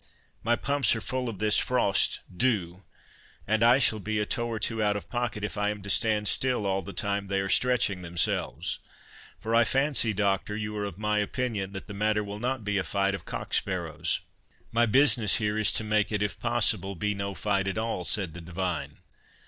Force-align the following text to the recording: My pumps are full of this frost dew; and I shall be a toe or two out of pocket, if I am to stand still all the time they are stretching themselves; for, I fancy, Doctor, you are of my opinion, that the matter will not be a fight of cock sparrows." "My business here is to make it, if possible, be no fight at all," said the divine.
My 0.41 0.55
pumps 0.55 0.95
are 0.95 0.99
full 0.99 1.29
of 1.29 1.37
this 1.37 1.59
frost 1.59 2.21
dew; 2.35 2.85
and 3.45 3.61
I 3.61 3.77
shall 3.77 3.99
be 3.99 4.17
a 4.17 4.25
toe 4.25 4.47
or 4.47 4.57
two 4.59 4.81
out 4.81 4.95
of 4.95 5.11
pocket, 5.11 5.43
if 5.43 5.59
I 5.59 5.69
am 5.69 5.83
to 5.83 5.91
stand 5.91 6.27
still 6.27 6.65
all 6.65 6.81
the 6.81 6.91
time 6.91 7.27
they 7.27 7.39
are 7.39 7.49
stretching 7.49 8.01
themselves; 8.01 8.79
for, 9.37 9.53
I 9.53 9.63
fancy, 9.63 10.11
Doctor, 10.11 10.57
you 10.57 10.75
are 10.75 10.85
of 10.85 10.97
my 10.97 11.19
opinion, 11.19 11.71
that 11.73 11.85
the 11.85 11.93
matter 11.93 12.23
will 12.23 12.39
not 12.39 12.63
be 12.63 12.79
a 12.79 12.83
fight 12.83 13.13
of 13.13 13.25
cock 13.25 13.53
sparrows." 13.53 14.21
"My 14.71 14.87
business 14.87 15.35
here 15.35 15.59
is 15.59 15.71
to 15.73 15.83
make 15.83 16.11
it, 16.11 16.23
if 16.23 16.39
possible, 16.39 16.95
be 16.95 17.13
no 17.13 17.35
fight 17.35 17.67
at 17.67 17.77
all," 17.77 18.03
said 18.03 18.33
the 18.33 18.41
divine. 18.41 18.97